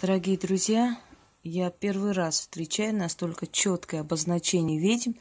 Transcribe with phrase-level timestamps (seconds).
[0.00, 0.98] Дорогие друзья,
[1.42, 5.12] я первый раз встречаю настолько четкое обозначение ведьм.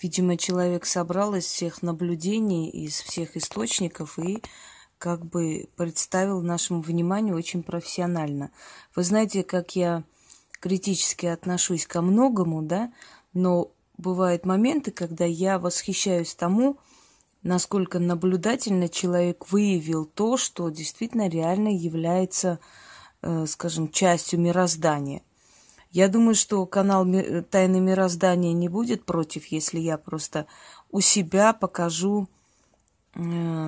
[0.00, 4.40] Видимо, человек собрал из всех наблюдений, из всех источников и
[4.98, 8.52] как бы представил нашему вниманию очень профессионально.
[8.94, 10.04] Вы знаете, как я
[10.60, 12.92] критически отношусь ко многому, да,
[13.32, 16.78] но бывают моменты, когда я восхищаюсь тому,
[17.42, 22.60] насколько наблюдательно человек выявил то, что действительно реально является,
[23.46, 25.22] скажем, частью мироздания.
[25.90, 27.06] Я думаю, что канал
[27.50, 30.46] Тайны мироздания не будет против, если я просто
[30.90, 32.28] у себя покажу
[33.14, 33.66] э,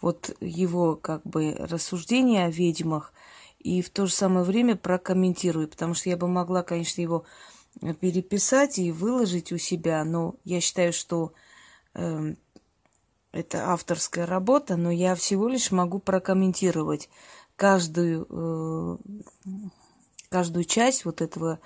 [0.00, 3.12] вот его как бы рассуждения о ведьмах
[3.58, 7.24] и в то же самое время прокомментирую, потому что я бы могла, конечно, его
[8.00, 11.32] переписать и выложить у себя, но я считаю, что
[11.94, 12.34] э,
[13.32, 17.08] это авторская работа, но я всего лишь могу прокомментировать
[17.56, 18.98] каждую, э,
[20.28, 21.58] каждую часть вот этого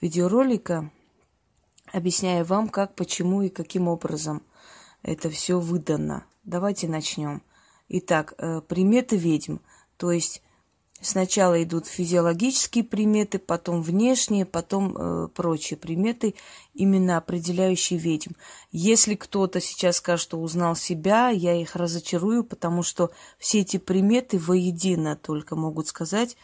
[0.00, 0.90] видеоролика,
[1.92, 4.42] объясняя вам, как, почему и каким образом
[5.02, 6.24] это все выдано.
[6.44, 7.42] Давайте начнем.
[7.88, 9.58] Итак, э, приметы ведьм,
[9.96, 10.42] то есть
[11.02, 16.36] Сначала идут физиологические приметы, потом внешние, потом э, прочие приметы,
[16.74, 18.34] именно определяющие ведьм.
[18.70, 24.38] Если кто-то сейчас скажет, что узнал себя, я их разочарую, потому что все эти приметы
[24.38, 26.36] воедино только могут сказать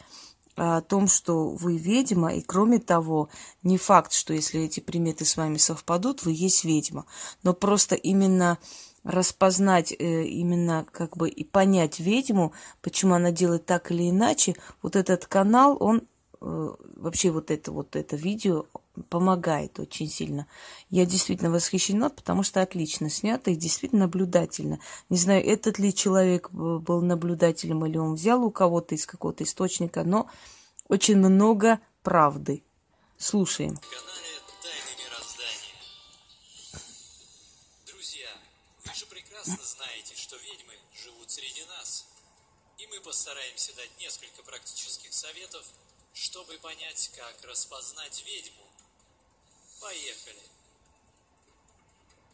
[0.56, 3.28] о том, что вы ведьма, и кроме того,
[3.62, 7.06] не факт, что если эти приметы с вами совпадут, вы есть ведьма,
[7.45, 8.59] но просто именно
[9.05, 14.97] распознать э, именно как бы и понять ведьму, почему она делает так или иначе, вот
[14.97, 16.03] этот канал, он
[16.41, 18.67] э, вообще вот это вот это видео
[19.09, 20.47] помогает очень сильно.
[20.91, 24.81] Я действительно восхищена, потому что отлично снято и действительно наблюдательно.
[25.09, 30.05] Не знаю, этот ли человек был наблюдателем или он взял у кого-то из какого-то источника,
[30.05, 30.29] но
[30.89, 32.62] очень много правды.
[33.17, 33.77] Слушаем.
[33.77, 34.28] прекрасно
[43.09, 45.65] постараемся дать несколько практических советов,
[46.13, 48.67] чтобы понять, как распознать ведьму.
[49.81, 50.43] Поехали!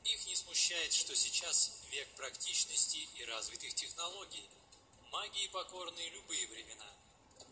[0.02, 4.44] Их не смущает, что сейчас век практичности и развитых технологий.
[5.12, 6.92] Магии покорны любые времена.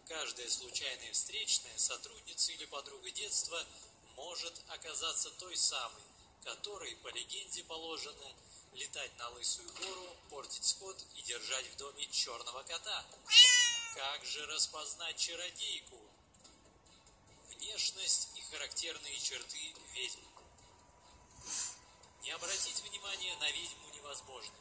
[0.09, 3.65] Каждая случайная встречная, сотрудница или подруга детства
[4.16, 6.03] может оказаться той самой,
[6.43, 8.34] которой, по легенде, положено
[8.75, 13.05] летать на лысую гору, портить скот и держать в доме черного кота.
[13.94, 16.00] Как же распознать чародейку?
[17.50, 20.21] Внешность и характерные черты ведьм.
[22.22, 24.55] Не обратить внимания на ведьму невозможно.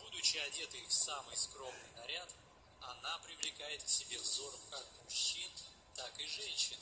[0.00, 2.32] Будучи одетой в самый скромный наряд,
[2.80, 5.50] она привлекает к себе взор как мужчин,
[5.94, 6.78] так и женщин.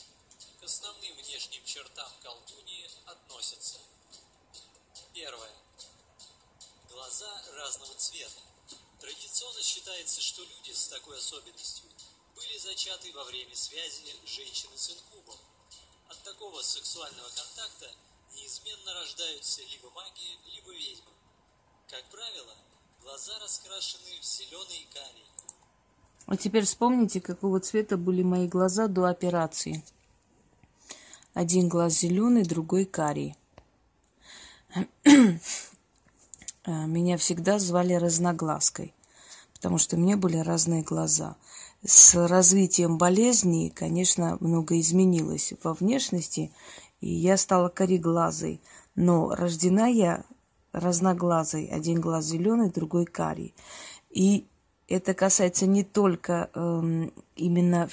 [0.61, 3.81] К основным внешним чертам колдуньи относятся.
[5.13, 5.64] Первое
[6.95, 7.27] глаза
[7.59, 8.41] разного цвета.
[9.01, 11.91] Традиционно считается, что люди с такой особенностью
[12.37, 15.37] были зачаты во время связи женщины с инкубом.
[16.09, 17.91] От такого сексуального контакта
[18.37, 21.11] неизменно рождаются либо маги, либо ведьмы.
[21.91, 22.55] Как правило,
[23.03, 25.27] глаза раскрашены в зеленый карий.
[26.27, 29.85] А теперь вспомните, какого цвета были мои глаза до операции.
[31.35, 33.37] Один глаз зеленый, другой карий.
[36.67, 38.95] Э, меня всегда звали разноглазкой,
[39.55, 41.37] потому что у меня были разные глаза.
[41.85, 46.51] С развитием болезни, конечно, много изменилось во внешности,
[47.01, 48.63] и я стала кореглазой.
[48.95, 50.25] Но рождена я
[50.73, 51.67] разноглазой.
[51.67, 53.55] Один глаз зеленый, другой карий.
[54.11, 54.47] И
[54.89, 57.89] это касается не только эм, именно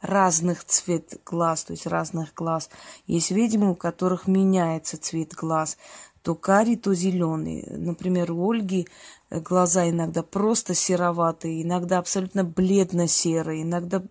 [0.00, 2.68] разных цвет глаз, то есть разных глаз.
[3.06, 5.78] Есть ведьмы, у которых меняется цвет глаз
[6.22, 7.66] то карий, то зеленый.
[7.68, 8.86] Например, у Ольги
[9.30, 14.02] э, глаза иногда просто сероватые, иногда абсолютно бледно-серые, иногда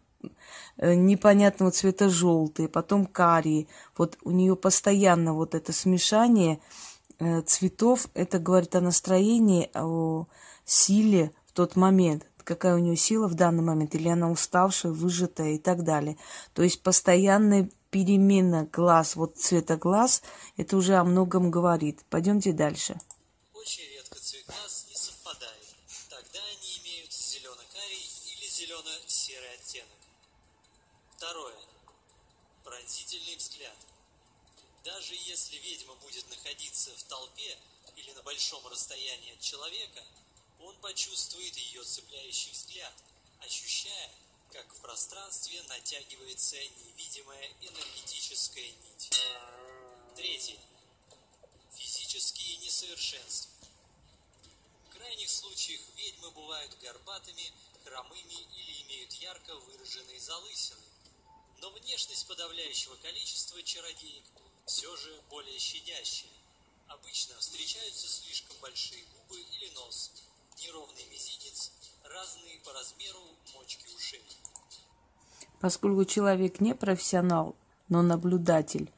[0.78, 3.68] э, непонятного цвета желтые, потом карие.
[3.98, 6.60] Вот у нее постоянно вот это смешание
[7.20, 10.28] э, цветов, это говорит о настроении, о
[10.66, 15.54] силе в тот момент какая у нее сила в данный момент, или она уставшая, выжатая
[15.54, 16.18] и так далее.
[16.54, 20.24] То есть постоянная перемена глаз, вот цвета глаз,
[20.58, 22.04] это уже о многом говорит.
[22.10, 23.00] Пойдемте дальше.
[23.54, 25.76] Очень редко цвет глаз не совпадает.
[26.10, 30.00] Тогда они имеют зелено-карий или зелено-серый оттенок.
[31.18, 31.56] Второе.
[32.64, 33.78] Пронзительный взгляд.
[34.84, 37.58] Даже если ведьма будет находиться в толпе
[37.98, 40.02] или на большом расстоянии от человека,
[40.60, 42.94] Он почувствует ее цепляющий взгляд,
[43.46, 44.10] ощущая,
[44.52, 49.10] как в пространстве натягивается невидимая энергетическая нить.
[50.16, 50.60] Третье.
[51.74, 53.52] Физические несовершенства.
[54.88, 57.54] В крайних случаях ведьмы бывают горбатыми,
[57.84, 60.82] хромыми или имеют ярко выраженные залысины.
[61.60, 64.24] Но внешность подавляющего количества чародеек
[64.66, 66.32] все же более щадящая.
[66.88, 70.12] Обычно встречаются слишком большие губы или нос,
[70.58, 71.72] неровный мизинец,
[72.14, 73.20] разные по размеру
[73.56, 74.22] мочки ушей.
[75.60, 77.56] Поскольку человек не профессионал,
[77.90, 78.92] но наблюдатель,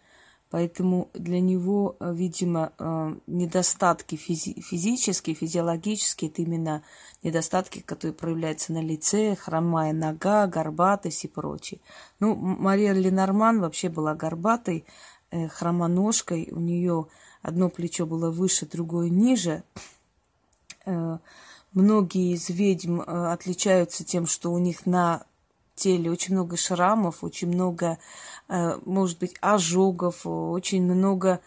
[0.49, 6.83] поэтому для него, э, видимо, э, недостатки физи- физические, физиологические, это именно
[7.23, 11.79] недостатки, которые проявляются на лице, хромая нога, горбатость и прочее.
[12.19, 14.85] Ну, Мария Ленорман вообще была горбатой,
[15.31, 17.07] э, хромоножкой, у нее
[17.41, 19.63] одно плечо было выше, другое ниже.
[21.73, 25.25] Э, многие из ведьм э, отличаются тем, что у них на
[25.75, 27.97] теле очень много шрамов, очень много,
[28.47, 31.39] э, может быть, ожогов, очень много,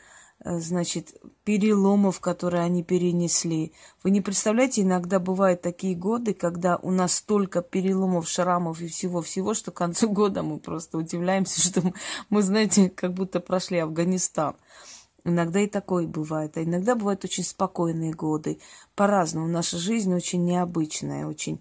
[0.45, 3.73] значит, переломов, которые они перенесли.
[4.05, 9.55] Вы не представляете, иногда бывают такие годы, когда у нас столько переломов, шрамов и всего-всего,
[9.55, 11.83] что к концу года мы просто удивляемся, что
[12.29, 14.57] мы знаете, как будто прошли Афганистан.
[15.27, 16.57] Иногда и такое бывает.
[16.57, 18.61] А иногда бывают очень спокойные годы.
[18.95, 19.49] По-разному.
[19.49, 21.61] Наша жизнь очень необычная, очень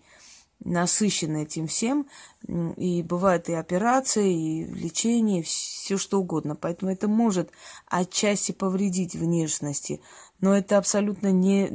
[0.64, 2.06] насыщена этим всем.
[2.48, 6.56] И бывают и операции, и лечение, все что угодно.
[6.56, 7.50] Поэтому это может
[7.88, 10.00] отчасти повредить внешности.
[10.40, 11.68] Но это абсолютно не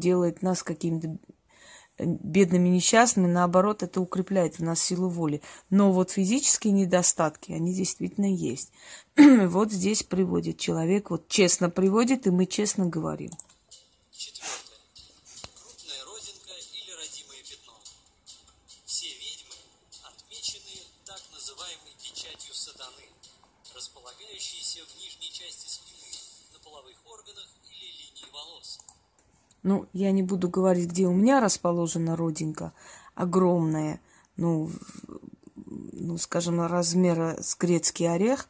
[0.00, 1.16] делает нас какими-то
[1.98, 5.42] бедными несчастными, наоборот, это укрепляет в нас силу воли.
[5.70, 8.72] Но вот физические недостатки, они действительно есть.
[9.16, 13.30] вот здесь приводит человек, вот честно приводит, и мы честно говорим.
[14.10, 14.64] Четвертое.
[24.74, 26.10] В нижней части спины,
[26.52, 28.80] на половых органах или линии волос.
[29.64, 32.74] Ну, я не буду говорить, где у меня расположена родинка.
[33.14, 33.98] Огромная,
[34.36, 34.70] ну,
[35.56, 38.48] ну, скажем, размера с грецкий орех.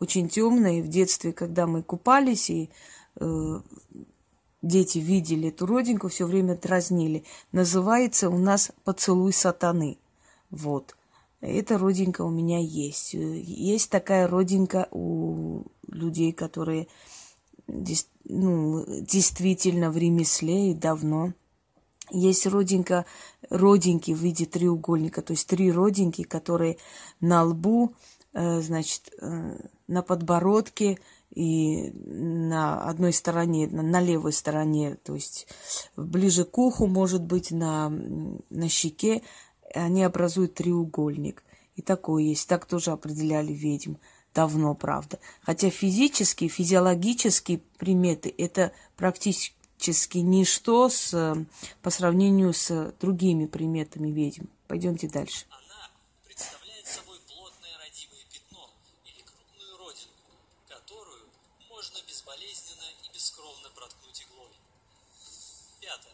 [0.00, 0.82] Очень темная.
[0.82, 2.70] В детстве, когда мы купались, и
[3.20, 3.60] э,
[4.60, 7.24] дети видели эту родинку, все время дразнили.
[7.52, 9.96] Называется у нас «Поцелуй сатаны».
[10.50, 10.96] Вот.
[11.40, 13.14] Эта родинка у меня есть.
[13.14, 16.88] Есть такая родинка у людей, которые
[18.24, 21.32] ну, действительно в ремесле и давно.
[22.10, 23.04] Есть родинка,
[23.50, 26.78] родинки в виде треугольника, то есть три родинки, которые
[27.20, 27.94] на лбу,
[28.32, 30.98] э, значит, э, на подбородке
[31.34, 35.48] и на одной стороне, на, на левой стороне, то есть
[35.96, 39.22] ближе к уху, может быть, на, на щеке,
[39.74, 41.44] они образуют треугольник.
[41.76, 42.48] И такое есть.
[42.48, 43.94] Так тоже определяли ведьм
[44.38, 45.18] давно, правда.
[45.42, 51.36] Хотя физические, физиологические приметы– это практически ничто с,
[51.82, 54.46] по сравнению с другими приметами ведьм.
[54.68, 55.44] Пойдемте дальше.
[65.80, 66.12] Пятое.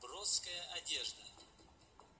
[0.00, 1.22] Броская одежда.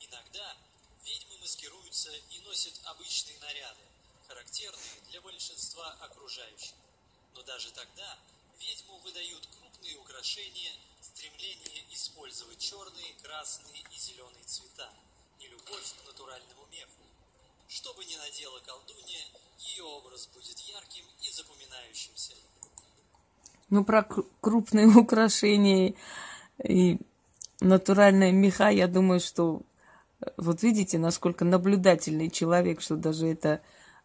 [0.01, 0.57] Иногда
[1.05, 3.88] ведьмы маскируются и носят обычные наряды,
[4.29, 6.75] характерные для большинства окружающих.
[7.35, 8.19] Но даже тогда
[8.61, 14.91] ведьму выдают крупные украшения, стремление использовать черные, красные и зеленые цвета,
[15.41, 17.03] и любовь к натуральному меху.
[17.69, 19.25] Что бы ни надела колдунья,
[19.59, 22.35] ее образ будет ярким и запоминающимся.
[23.71, 24.03] Ну, про
[24.41, 25.95] крупные украшения
[26.63, 26.99] и
[27.61, 29.63] натуральные меха, я думаю, что
[30.37, 33.61] вот видите, насколько наблюдательный человек, что даже это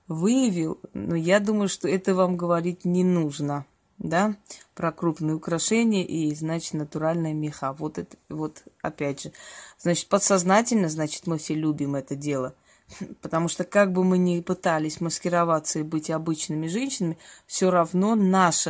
[0.08, 3.66] выявил, но я думаю, что это вам говорить не нужно,
[3.98, 4.36] да,
[4.76, 7.74] про крупные украшения и, значит, натуральная меха.
[7.74, 9.32] Вот это, вот опять же,
[9.80, 12.54] значит, подсознательно, значит, мы все любим это дело.
[13.22, 17.18] Потому что как бы мы ни пытались маскироваться и быть обычными женщинами,
[17.48, 18.68] все равно наш,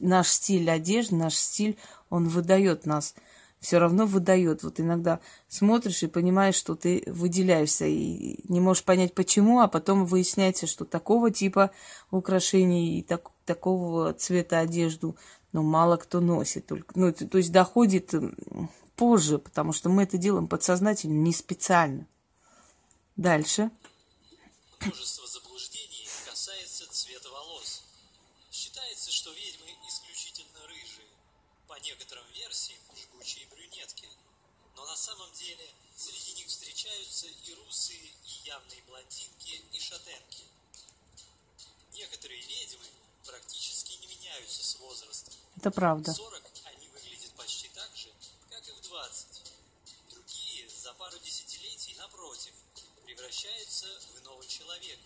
[0.00, 1.76] наш стиль одежды, наш стиль,
[2.08, 3.14] он выдает нас–
[3.60, 4.62] все равно выдает.
[4.62, 10.06] Вот иногда смотришь и понимаешь, что ты выделяешься, и не можешь понять почему, а потом
[10.06, 11.70] выясняется, что такого типа
[12.10, 15.16] украшений и так, такого цвета одежду,
[15.52, 16.66] ну, мало кто носит.
[16.66, 18.14] Только, ну, то, есть доходит
[18.94, 22.06] позже, потому что мы это делаем подсознательно, не специально.
[23.16, 23.70] Дальше.
[24.80, 27.82] Множество заблуждений касается цвета волос.
[28.50, 31.08] Считается, что ведьмы исключительно рыжие.
[31.66, 34.06] По некоторым версиям, жгучие брюнетки.
[35.06, 40.44] самом деле среди них встречаются и русые, и явные блондинки, и шатенки.
[41.92, 42.86] Некоторые ведьмы
[43.24, 45.34] практически не меняются с возрастом.
[45.56, 46.12] Это правда.
[46.12, 48.08] В 40 они выглядят почти так же,
[48.50, 49.42] как и в 20.
[50.10, 52.52] Другие за пару десятилетий, напротив,
[53.04, 55.02] превращаются в иного человека.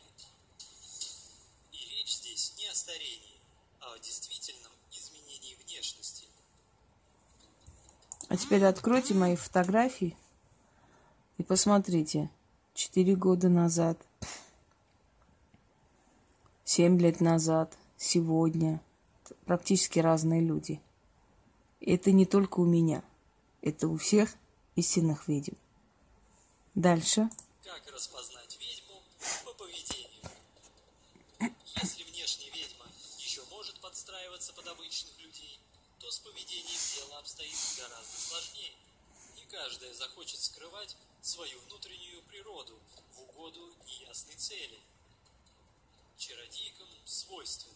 [1.73, 3.41] И речь здесь не о старении,
[3.81, 6.25] а о действительном изменении внешности.
[8.29, 10.17] А теперь откройте мои фотографии
[11.39, 12.31] и посмотрите.
[12.83, 13.99] Четыре года назад,
[16.65, 18.81] семь лет назад, сегодня.
[19.45, 20.81] Практически разные люди.
[21.83, 23.05] Это не только у меня.
[23.61, 24.35] Это у всех
[24.77, 25.57] истинных ведьм.
[26.75, 27.29] Дальше.
[27.63, 29.03] Как распознать ведьму
[29.45, 30.25] по поведению?
[31.83, 32.87] Если внешняя ведьма
[33.19, 35.61] еще может подстраиваться под обычных людей,
[35.99, 38.73] то с поведением дело обстоит гораздо сложнее.
[39.51, 42.79] Каждая захочет скрывать свою внутреннюю природу
[43.15, 44.79] в угоду неясной цели.
[46.17, 47.75] Чародейкам свойственно.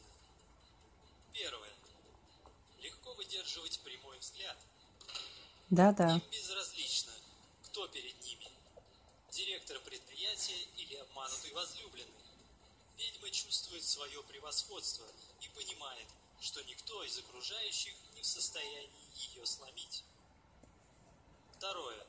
[1.32, 1.72] Первое.
[2.78, 4.56] Легко выдерживать прямой взгляд.
[5.70, 6.14] Да-да.
[6.14, 7.12] Им безразлично,
[7.64, 8.48] кто перед ними.
[9.32, 12.24] Директор предприятия или обманутый возлюбленный.
[12.98, 15.06] Ведьма чувствует свое превосходство
[15.40, 16.06] и понимает,
[16.40, 20.04] что никто из окружающих не в состоянии ее сломить.
[21.64, 22.06] Второе.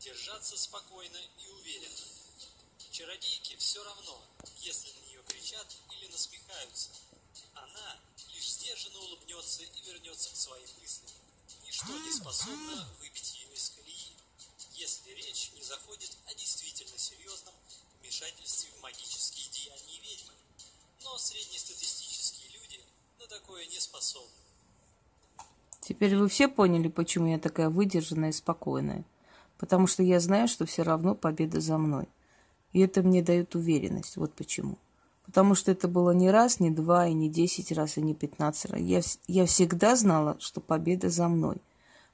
[0.00, 2.04] Держаться спокойно и уверенно.
[2.90, 4.22] Чародейке все равно,
[4.58, 6.90] если на нее кричат или насмехаются.
[7.54, 7.98] Она
[8.28, 11.10] лишь сдержанно улыбнется и вернется к своим мыслям.
[11.62, 14.14] Ничто не способно выбить ее из колеи,
[14.74, 17.54] если речь не заходит о действительно серьезном
[18.00, 20.34] вмешательстве в магические деяния ведьмы.
[21.00, 22.84] Но среднестатистические люди
[23.20, 24.49] на такое не способны.
[25.90, 29.02] Теперь вы все поняли, почему я такая выдержанная и спокойная.
[29.58, 32.06] Потому что я знаю, что все равно победа за мной.
[32.72, 34.16] И это мне дает уверенность.
[34.16, 34.78] Вот почему.
[35.26, 38.70] Потому что это было не раз, не два, и не десять раз, и не пятнадцать
[38.70, 38.80] раз.
[38.80, 41.56] Я, я всегда знала, что победа за мной.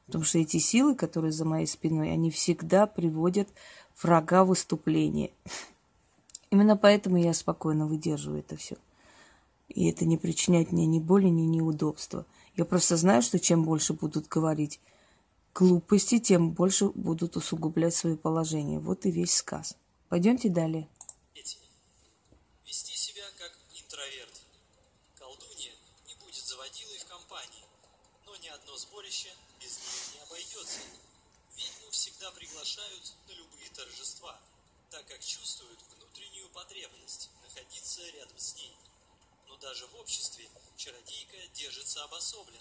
[0.06, 3.50] Потому что эти силы, которые за моей спиной, они всегда приводят
[4.02, 5.32] врага в выступление.
[6.50, 8.78] Именно поэтому я спокойно выдерживаю это все.
[9.68, 12.24] И это не причиняет мне ни боли, ни неудобства.
[12.56, 14.80] Я просто знаю, что чем больше будут говорить
[15.54, 18.78] глупости, тем больше будут усугублять свое положение.
[18.78, 19.76] Вот и весь сказ.
[20.08, 20.88] Пойдемте далее.
[22.64, 24.40] Вести себя как интроверт.
[25.18, 25.72] Колдунья
[26.08, 27.64] не будет заводилой в компании,
[28.24, 29.28] но ни одно сборище
[29.60, 30.80] без нее не обойдется.
[31.56, 34.40] Ведьму всегда приглашают на любые торжества,
[34.90, 38.74] так как чувствуют внутреннюю потребность находиться рядом с ней.
[39.48, 40.44] Но даже в обществе
[40.76, 42.58] чародейка держится обособленно,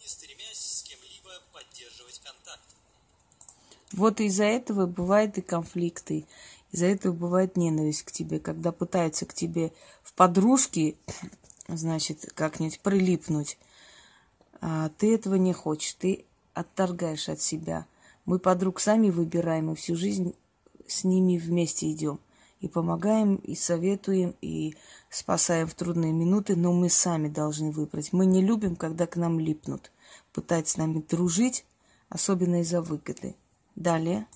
[0.00, 2.64] не стремясь с кем-либо поддерживать контакт.
[3.92, 6.26] Вот из-за этого бывают и конфликты,
[6.72, 9.72] из-за этого бывает ненависть к тебе, когда пытаются к тебе
[10.02, 10.96] в подружки,
[11.68, 13.58] значит, как-нибудь прилипнуть.
[14.60, 17.86] А ты этого не хочешь, ты отторгаешь от себя.
[18.24, 20.34] Мы подруг сами выбираем, и всю жизнь
[20.86, 22.20] с ними вместе идем.
[22.60, 24.76] И помогаем, и советуем, и
[25.08, 28.12] спасаем в трудные минуты, но мы сами должны выбрать.
[28.12, 29.90] Мы не любим, когда к нам липнут,
[30.32, 31.64] пытаются с нами дружить,
[32.10, 33.34] особенно из-за выгоды.
[33.76, 34.26] Далее.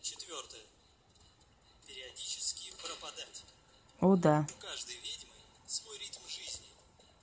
[0.00, 0.62] Четвертое.
[1.86, 3.44] Периодически пропадать.
[4.00, 4.44] О, да.
[4.58, 5.30] У каждой ведьмы
[5.66, 6.66] свой ритм жизни,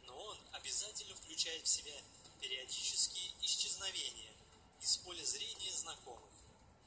[0.07, 1.99] но он обязательно включает в себя
[2.39, 4.31] периодические исчезновения
[4.81, 6.31] из поля зрения знакомых.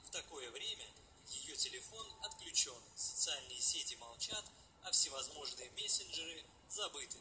[0.05, 0.87] В такое время
[1.35, 4.45] ее телефон отключен, социальные сети молчат,
[4.83, 7.19] а всевозможные мессенджеры забыты.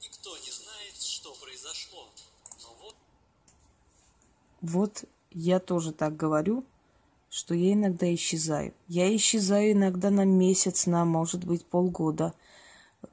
[0.00, 2.10] Никто не знает, что произошло,
[2.62, 2.96] но вот
[4.60, 6.64] Вот я тоже так говорю,
[7.30, 8.74] что я иногда исчезаю.
[8.88, 12.34] Я исчезаю иногда на месяц, на, может быть, полгода.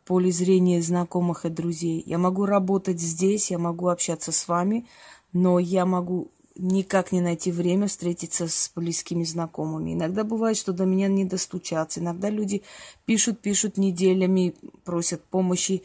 [0.06, 2.04] Поле зрения знакомых и друзей.
[2.06, 4.88] Я могу работать здесь, я могу общаться с вами,
[5.34, 9.94] но я могу никак не найти время встретиться с близкими знакомыми.
[9.94, 12.00] Иногда бывает, что до меня не достучаться.
[12.00, 12.64] Иногда люди
[13.06, 15.84] пишут, пишут неделями, просят помощи.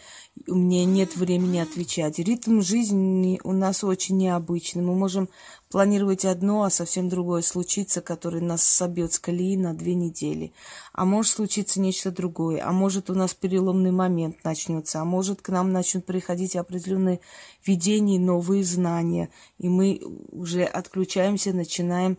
[0.48, 2.18] У меня нет времени отвечать.
[2.18, 4.82] Ритм жизни у нас очень необычный.
[4.82, 5.28] Мы можем
[5.74, 10.52] планировать одно, а совсем другое случится, которое нас собьет с колеи на две недели.
[10.92, 12.64] А может случиться нечто другое.
[12.64, 15.00] А может у нас переломный момент начнется.
[15.00, 17.18] А может к нам начнут приходить определенные
[17.66, 19.30] видения, новые знания.
[19.58, 20.00] И мы
[20.30, 22.18] уже отключаемся, начинаем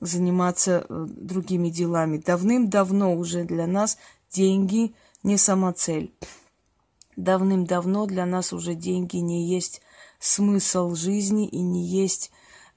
[0.00, 2.16] заниматься э, другими делами.
[2.16, 3.98] Давным-давно уже для нас
[4.32, 6.14] деньги не самоцель.
[7.16, 9.82] Давным-давно для нас уже деньги не есть
[10.20, 12.30] смысл жизни и не есть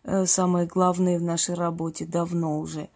[0.03, 2.89] э, самое главное в нашей работе, давно уже.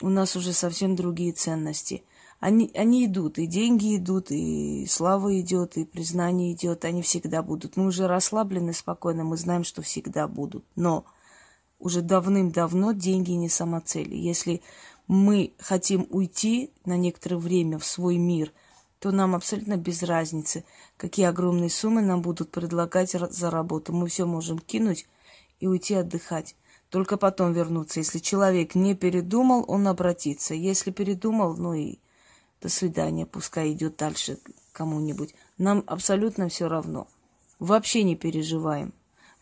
[0.00, 2.04] У нас уже совсем другие ценности.
[2.38, 7.76] Они, они идут, и деньги идут, и слава идет, и признание идет, они всегда будут.
[7.76, 10.64] Мы уже расслаблены, спокойно, мы знаем, что всегда будут.
[10.76, 11.06] Но
[11.78, 14.14] уже давным-давно деньги не самоцель.
[14.14, 14.60] Если
[15.08, 18.52] мы хотим уйти на некоторое время в свой мир,
[18.98, 20.64] то нам абсолютно без разницы,
[20.96, 23.92] какие огромные суммы нам будут предлагать за работу.
[23.92, 25.06] Мы все можем кинуть
[25.60, 26.56] и уйти отдыхать.
[26.90, 28.00] Только потом вернуться.
[28.00, 30.54] Если человек не передумал, он обратится.
[30.54, 31.98] Если передумал, ну и
[32.60, 34.38] до свидания, пускай идет дальше
[34.72, 35.34] кому-нибудь.
[35.58, 37.08] Нам абсолютно все равно.
[37.58, 38.92] Вообще не переживаем.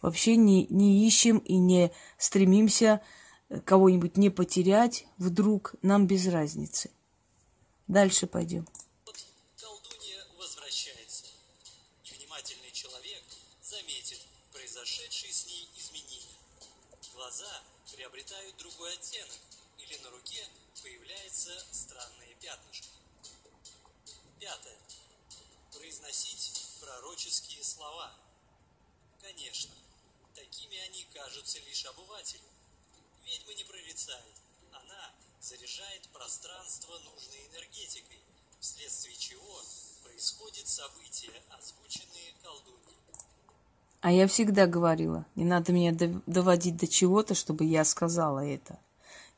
[0.01, 3.01] Вообще не, не ищем и не стремимся
[3.65, 5.75] кого-нибудь не потерять вдруг.
[5.83, 6.91] Нам без разницы.
[7.89, 8.67] Дальше пойдем.
[18.85, 19.41] Другой оттенок,
[19.79, 20.47] или на руке
[20.83, 22.89] появляется странное пятнышко.
[24.39, 24.79] Пятое.
[25.73, 28.15] Произносить пророческие слова.
[29.23, 29.75] Конечно,
[30.35, 32.45] такими они кажутся лишь обывателю.
[33.25, 34.37] Ведьма не прорицает.
[34.73, 38.21] Она заряжает пространство нужной энергетикой,
[38.61, 39.63] вследствие чего
[40.03, 43.04] происходят события, озвученные колдуньей.
[44.05, 45.97] А я всегда говорила, не надо меня
[46.27, 48.79] доводить до чего-то, чтобы я сказала это.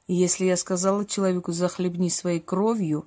[0.09, 3.07] И если я сказала человеку захлебни своей кровью,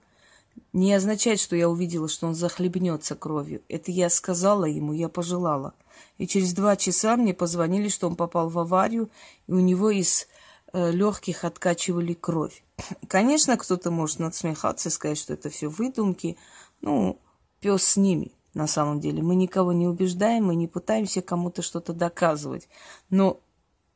[0.71, 3.61] не означает, что я увидела, что он захлебнется кровью.
[3.67, 5.73] Это я сказала ему, я пожелала.
[6.17, 9.09] И через два часа мне позвонили, что он попал в аварию,
[9.47, 10.27] и у него из
[10.71, 12.63] э, легких откачивали кровь.
[13.09, 16.37] Конечно, кто-то может надсмехаться и сказать, что это все выдумки.
[16.79, 17.19] Ну,
[17.59, 19.21] пес с ними на самом деле.
[19.21, 22.67] Мы никого не убеждаем, мы не пытаемся кому-то что-то доказывать.
[23.09, 23.39] Но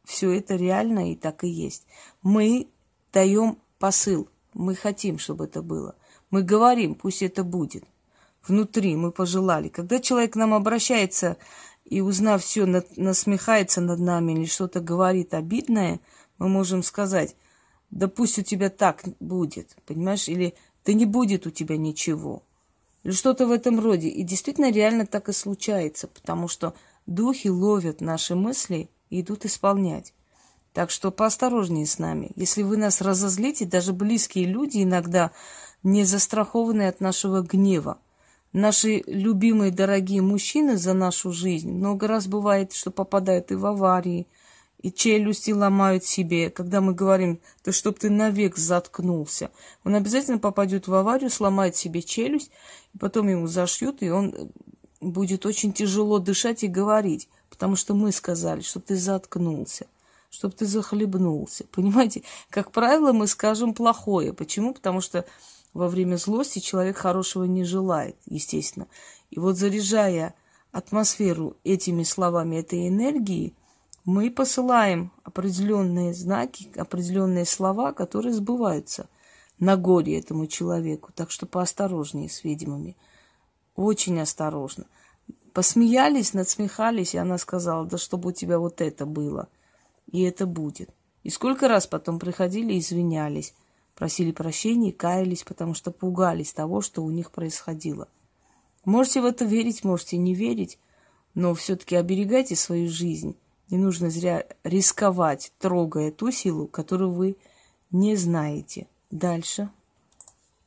[0.04, 1.86] все это реально и так и есть.
[2.22, 2.68] Мы
[3.12, 5.96] даем посыл, мы хотим, чтобы это было.
[6.30, 7.84] Мы говорим, пусть это будет.
[8.48, 9.70] Внутри мы пожелали.
[9.70, 11.38] Когда человек к нам обращается
[11.86, 16.00] и, узнав все, насмехается над нами или что-то говорит обидное,
[16.38, 17.36] мы можем сказать,
[17.90, 22.44] да пусть у тебя так будет, понимаешь, или да не будет у тебя ничего.
[23.04, 24.08] Или что-то в этом роде.
[24.08, 26.74] И действительно реально так и случается, потому что
[27.06, 30.14] духи ловят наши мысли и идут исполнять.
[30.74, 32.32] Так что поосторожнее с нами.
[32.36, 35.32] Если вы нас разозлите, даже близкие люди иногда
[35.84, 38.00] не застрахованы от нашего гнева.
[38.54, 44.28] Наши любимые дорогие мужчины за нашу жизнь много раз бывает, что попадают и в аварии,
[44.84, 49.50] и челюсти ломают себе, когда мы говорим, да чтоб ты навек заткнулся.
[49.86, 52.52] Он обязательно попадет в аварию, сломает себе челюсть,
[52.94, 54.46] и потом ему зашьют, и он э,
[55.00, 59.88] будет очень тяжело дышать и говорить, потому что мы сказали, чтоб ты заткнулся,
[60.30, 61.64] чтоб ты захлебнулся.
[61.72, 64.34] Понимаете, как правило, мы скажем плохое.
[64.34, 64.74] Почему?
[64.74, 65.26] Потому что
[65.74, 68.88] во время злости человек хорошего не желает, естественно.
[69.32, 70.36] И вот заряжая
[70.74, 73.56] атмосферу этими словами, этой энергии,
[74.06, 79.08] мы посылаем определенные знаки, определенные слова, которые сбываются
[79.60, 81.12] на горе этому человеку.
[81.16, 82.98] Так что поосторожнее с ведьмами.
[83.76, 84.86] Очень осторожно.
[85.54, 89.48] Посмеялись, надсмехались, и она сказала, да чтобы у тебя вот это было.
[90.12, 90.90] И это будет.
[91.24, 93.54] И сколько раз потом приходили извинялись,
[93.96, 98.10] просили прощения и каялись, потому что пугались того, что у них происходило.
[98.84, 100.78] Можете в это верить, можете не верить,
[101.36, 103.38] но все-таки оберегайте свою жизнь
[103.74, 107.36] не нужно зря рисковать, трогая ту силу, которую вы
[107.90, 108.88] не знаете.
[109.10, 109.68] Дальше.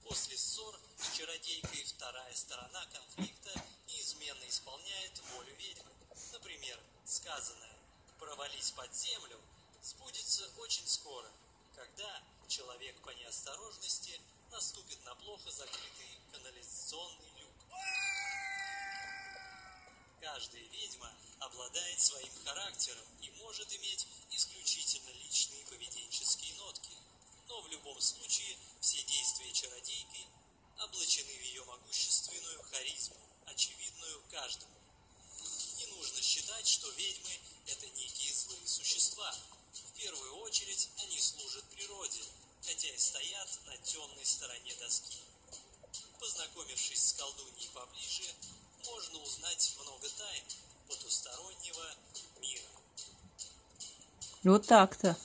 [0.02, 5.92] После ссор с чародейкой вторая сторона конфликта неизменно исполняет волю ведьмы.
[6.32, 7.78] Например, сказанное
[8.18, 9.38] «провались под землю»
[9.82, 11.28] сбудется очень скоро,
[11.76, 12.10] когда
[12.48, 14.18] человек по неосторожности
[14.50, 17.54] наступит на плохо закрытый канализационный люк.
[20.20, 26.96] Каждая ведьма обладает своим характером и может иметь исключительно личные поведенческие нотки.
[27.48, 30.26] Но в любом случае все действия чародейки
[30.78, 32.25] облачены в ее могущественную
[54.46, 55.16] Вот так-то.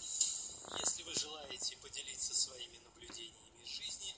[0.80, 4.16] Если вы желаете поделиться своими наблюдениями из жизни,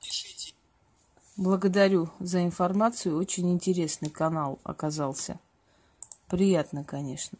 [0.00, 0.54] пишите.
[1.36, 3.18] Благодарю за информацию.
[3.18, 5.40] Очень интересный канал оказался.
[6.28, 7.36] Приятно, конечно.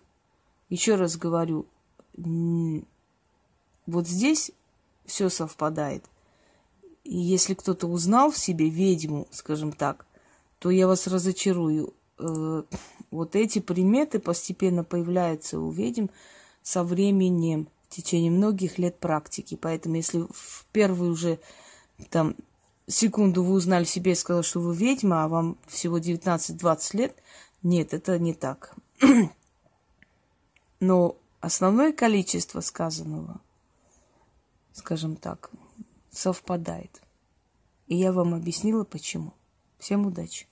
[0.71, 1.67] Еще раз говорю,
[2.17, 4.51] вот здесь
[5.07, 6.05] все совпадает.
[7.05, 10.05] И если кто-то узнал в себе ведьму, скажем так,
[10.59, 11.95] то я вас разочарую.
[12.19, 12.65] Э,
[13.13, 16.09] вот эти приметы постепенно появляются у ведьм
[16.69, 19.57] со временем, в течение многих лет практики.
[19.57, 21.41] Поэтому если в первую уже
[22.11, 22.37] там
[22.87, 27.17] секунду вы узнали себе и сказали, что вы ведьма, а вам всего 19-20 лет,
[27.63, 28.77] нет, это не так.
[30.81, 33.41] Но основное количество сказанного,
[34.75, 35.51] скажем так,
[36.11, 37.01] совпадает.
[37.87, 39.33] И я вам объяснила, почему.
[39.79, 40.47] Всем удачи!